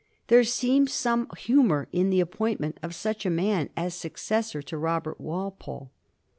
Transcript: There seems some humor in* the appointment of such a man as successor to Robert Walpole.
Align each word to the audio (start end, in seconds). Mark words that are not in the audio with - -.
There 0.29 0.43
seems 0.43 0.91
some 0.93 1.27
humor 1.37 1.87
in* 1.91 2.09
the 2.09 2.21
appointment 2.21 2.79
of 2.81 2.95
such 2.95 3.23
a 3.23 3.29
man 3.29 3.69
as 3.77 3.93
successor 3.93 4.63
to 4.63 4.75
Robert 4.75 5.21
Walpole. 5.21 5.91